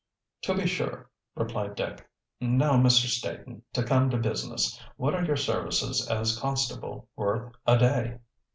"To 0.41 0.55
be 0.55 0.65
sure," 0.65 1.11
replied 1.35 1.75
Dick. 1.75 2.09
"Now, 2.39 2.71
Mr. 2.73 3.05
Staton, 3.05 3.61
to 3.73 3.83
come 3.83 4.09
to 4.09 4.17
business. 4.17 4.81
What 4.97 5.13
are 5.13 5.23
your 5.23 5.37
services 5.37 6.09
as 6.09 6.39
constable 6.39 7.07
worth 7.15 7.53
a 7.67 7.77
day?" 7.77 8.17